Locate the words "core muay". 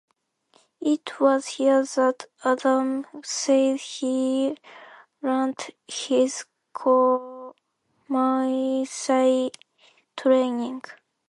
6.73-8.89